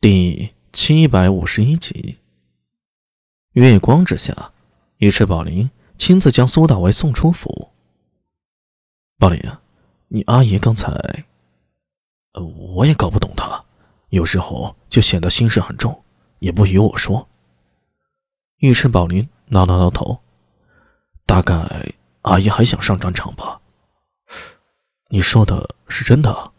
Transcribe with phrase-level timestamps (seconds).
[0.00, 2.18] 第七百五十一集，
[3.54, 4.52] 月光之下，
[4.98, 7.72] 尉迟宝林亲自将苏大为送出府。
[9.18, 9.42] 宝林，
[10.06, 10.92] 你阿姨刚才……
[12.34, 13.64] 呃，我也搞不懂他，
[14.10, 16.04] 有时候就显得心事很重，
[16.38, 17.28] 也不与我说。
[18.60, 20.20] 尉迟宝林挠了挠头，
[21.26, 21.92] 大概
[22.22, 23.60] 阿姨还想上战场吧？
[25.08, 26.52] 你说的是真的？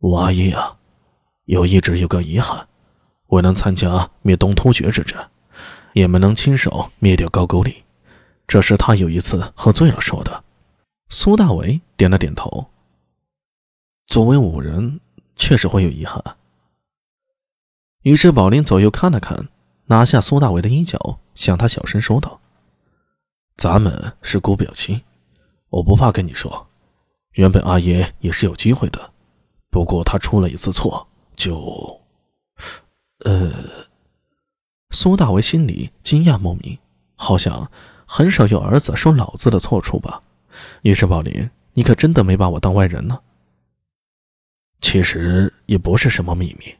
[0.00, 0.75] 我阿姨呀。
[1.46, 2.66] 有一直有个遗憾，
[3.28, 5.30] 未能参加灭东突厥之战，
[5.92, 7.84] 也没能亲手灭掉高句丽，
[8.48, 10.42] 这是他有一次喝醉了说的。
[11.08, 12.66] 苏大为点了点头。
[14.08, 15.00] 作为武人，
[15.36, 16.20] 确实会有遗憾。
[18.02, 19.48] 于是宝林左右看了看，
[19.84, 22.40] 拿下苏大为的衣角，向他小声说道
[23.56, 25.00] ：“咱们是姑表亲，
[25.68, 26.66] 我不怕跟你说，
[27.34, 29.12] 原本阿爷也是有机会的，
[29.70, 32.00] 不过他出了一次错。”就，
[33.24, 33.52] 呃，
[34.90, 36.78] 苏大为心里惊讶莫名，
[37.14, 37.70] 好像
[38.06, 40.22] 很少有儿子说老子的错处吧。
[40.82, 43.20] 于是宝林，你可真的没把我当外人呢？
[44.80, 46.74] 其实也不是什么秘密，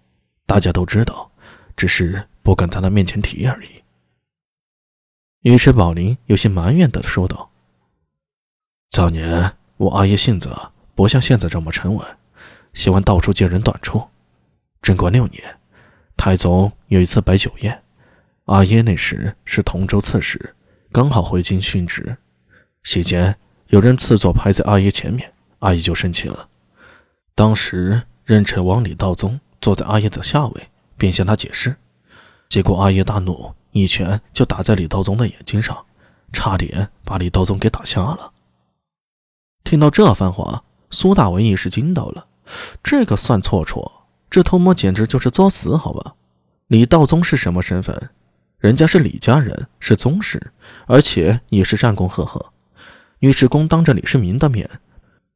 [0.47, 1.31] 大家都知道，
[1.77, 3.83] 只是不敢在他面前提而已。
[5.43, 7.51] 于是宝林有些埋怨的说道
[8.91, 10.51] ：“早年我阿爷性子
[10.95, 12.19] 不像现在这么沉稳，
[12.73, 14.09] 喜欢到处揭人短处。”
[14.83, 15.59] 贞观六年，
[16.17, 17.83] 太宗有一次摆酒宴，
[18.45, 20.55] 阿耶那时是同州刺史，
[20.93, 22.17] 刚好回京殉职。
[22.85, 23.37] 席间
[23.69, 26.49] 有人赐座排在阿耶前面，阿耶就生气了。
[27.35, 31.75] 当时任臣王李道宗坐在阿耶的下位，便向他解释，
[32.49, 35.85] 结果阿耶大怒，一拳就打在李道宗的眼睛上，
[36.33, 38.33] 差点把李道宗给打瞎了。
[39.65, 42.29] 听到这番话，苏大文一时惊到了，
[42.85, 43.91] 这个算错处。
[44.37, 46.15] 这偷摸简直就是作死，好吧？
[46.67, 48.11] 李道宗是什么身份？
[48.59, 50.53] 人家是李家人，是宗室，
[50.85, 52.53] 而且也是战功赫赫。
[53.21, 54.69] 尉迟恭当着李世民的面，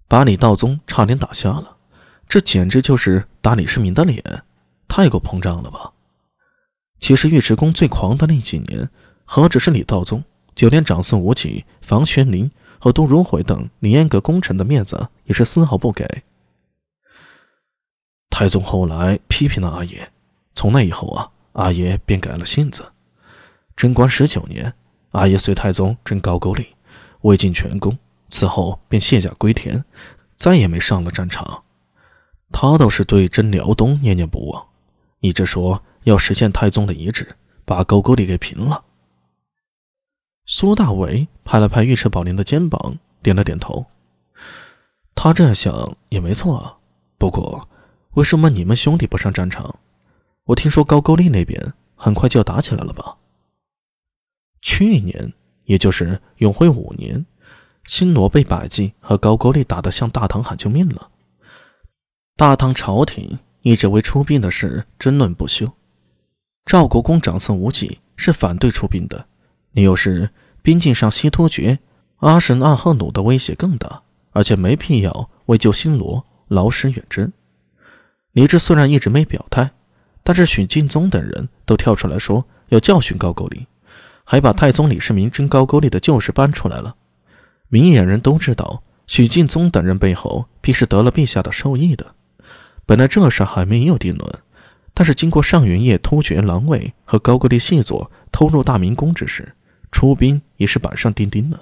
[0.06, 1.78] 把李道宗差点打瞎了，
[2.28, 4.22] 这简直就是打李世民的脸，
[4.86, 5.92] 太过膨胀了吧？
[6.98, 8.90] 其实尉迟恭最狂的那几年，
[9.24, 10.22] 何止是李道宗，
[10.54, 16.22] 就连长孙无忌、房玄龄和杜如晦等李彦阁功臣的面子，也是丝毫不给。
[18.30, 20.08] 太宗后来批评了阿爷，
[20.54, 22.92] 从那以后啊，阿爷便改了性子。
[23.76, 24.72] 贞观十九年，
[25.10, 26.66] 阿爷随太宗征高句丽，
[27.22, 27.98] 未尽全功，
[28.30, 29.84] 此后便卸甲归田，
[30.36, 31.64] 再也没上了战场。
[32.52, 34.66] 他倒是对征辽东念念不忘，
[35.20, 38.84] 一直说要实现太宗的遗旨，把高句丽给平了。
[40.46, 43.86] 苏大伟拍了拍尉迟宝林的肩膀，点了点头。
[45.14, 46.78] 他这样想也没错啊，
[47.18, 47.66] 不过。
[48.14, 49.78] 为什么你们兄弟不上战场？
[50.46, 53.18] 我听说高句丽那边很快就要打起来了吧？
[54.60, 55.32] 去年，
[55.64, 57.24] 也就是永徽五年，
[57.84, 61.08] 新罗被百济和高句丽打得向大唐喊救命了。
[62.36, 65.70] 大唐朝廷一直为出兵的事争论不休。
[66.64, 69.26] 赵国公长孙无忌是反对出兵的，
[69.70, 70.30] 理由是
[70.62, 71.78] 边境上西突厥
[72.16, 77.32] 阿什纳赫努的威胁更大，而且没必要为救新罗劳师远征。
[78.32, 79.70] 李治虽然一直没表态，
[80.22, 83.66] 但是许敬宗等人都跳出来说要教训高句丽，
[84.24, 86.94] 还把太宗李世民征高句丽的旧事搬出来了。
[87.68, 92.14] 明眼人都知道，许敬宗等人背后必是得了陛下的授意的。
[92.86, 94.38] 本来这事还没有定论，
[94.94, 99.54] 但是经过上元夜突厥狼卫和高句丽细作偷入大明宫之事，
[99.90, 101.58] 出兵也是板上钉钉的。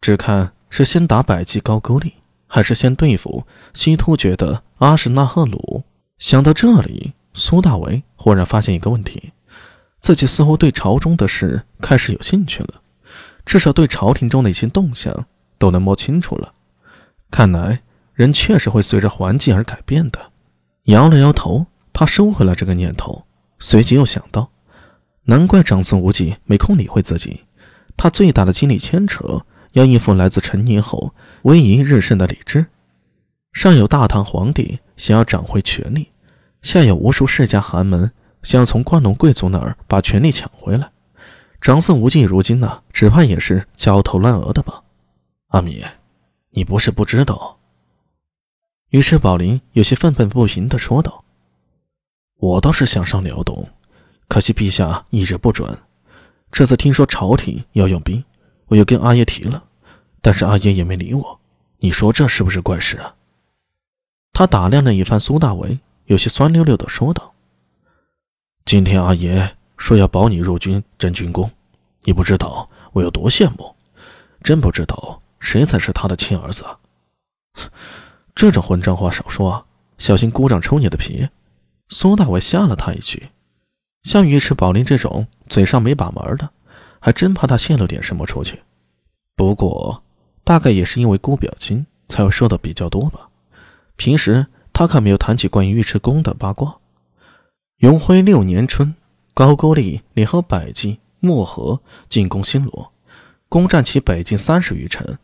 [0.00, 2.14] 只看是先打百济高句丽。
[2.52, 5.84] 还是先对付西突厥的阿什纳赫鲁。
[6.18, 9.32] 想到这里，苏大为忽然发现一个问题：
[10.00, 12.82] 自己似乎对朝中的事开始有兴趣了，
[13.46, 15.26] 至少对朝廷中的一些动向
[15.58, 16.52] 都能摸清楚了。
[17.30, 17.82] 看来
[18.14, 20.32] 人确实会随着环境而改变的。
[20.86, 23.26] 摇了摇头，他收回了这个念头，
[23.60, 24.50] 随即又想到：
[25.26, 27.44] 难怪长孙无忌没空理会自己，
[27.96, 29.46] 他最大的精力牵扯。
[29.74, 32.66] 要应付来自成年后威仪日盛的李治，
[33.52, 36.10] 上有大唐皇帝想要掌回权力，
[36.60, 40.90] 下有无数世家寒门想要从关陇贵族那儿把权力抢回来。
[41.60, 44.82] 长孙无忌如今呢，只怕也是焦头烂额的吧？
[45.48, 45.82] 阿米，
[46.50, 47.58] 你不是不知道。
[48.90, 51.24] 于是宝林有些愤愤不平地说道
[52.38, 53.68] ：“我倒是想上辽东，
[54.28, 55.78] 可惜陛下一直不准。
[56.52, 58.22] 这次听说朝廷要用兵。”
[58.68, 59.64] 我又跟阿爷提了，
[60.20, 61.40] 但是阿爷也没理我。
[61.78, 63.14] 你说这是不是怪事啊？
[64.32, 67.34] 他打量了一番苏大为，有些酸溜溜的说道
[68.64, 71.50] ：“今天阿爷说要保你入军真军功，
[72.02, 73.74] 你不知道我有多羡慕，
[74.42, 76.64] 真不知道谁才是他的亲儿子。
[78.34, 79.66] 这种混账话少说，
[79.98, 81.28] 小心姑丈抽你的皮。”
[81.88, 83.30] 苏大伟吓了他一句，
[84.04, 86.48] 像尉迟宝林这种嘴上没把门的，
[87.00, 88.62] 还真怕他泄露点什么出去。
[89.34, 90.02] 不过，
[90.50, 93.28] 大概也是因为姑表亲才会说的比较多吧。
[93.94, 96.76] 平时他可没有谈起关于尉迟恭的八卦。
[97.76, 98.92] 永徽六年春，
[99.32, 102.92] 高句丽联合百济、漠河进攻新罗，
[103.48, 105.18] 攻占其北境三十余城。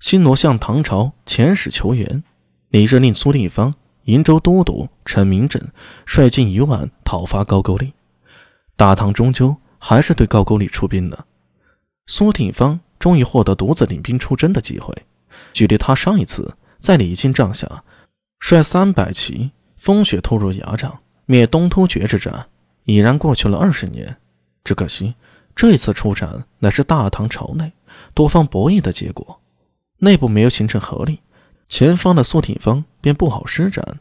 [0.00, 2.24] 新罗向唐朝遣使求援，
[2.70, 3.72] 李任令苏定方、
[4.06, 5.62] 瀛州都督陈明正
[6.04, 7.92] 率军一万讨伐高句丽。
[8.74, 11.26] 大唐终究还是对高句丽出兵了。
[12.08, 12.80] 苏定方。
[12.98, 14.94] 终于获得独自领兵出征的机会。
[15.52, 17.84] 距离他上一次在李靖帐下
[18.40, 22.46] 率三百骑风雪突入牙帐灭东突厥之战，
[22.84, 24.16] 已然过去了二十年。
[24.64, 25.14] 只可惜
[25.54, 27.72] 这一次出战乃是大唐朝内
[28.14, 29.40] 多方博弈的结果，
[29.98, 31.20] 内部没有形成合力，
[31.66, 34.00] 前方的苏挺方便不好施展。